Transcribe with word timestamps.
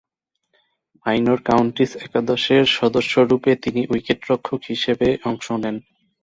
Minor 1.05 1.39
counties 1.45 1.91
একাদশের 2.05 2.63
সদস্যরূপে 2.77 3.51
তিনি 3.63 3.81
উইকেট-রক্ষক 3.89 4.61
হিসেবে 4.69 5.07
অংশ 5.29 5.45
নেন। 5.63 5.75